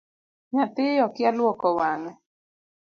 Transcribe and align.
Nyathi 0.53 0.85
okia 1.05 1.29
luoko 1.37 1.67
wange. 1.79 2.11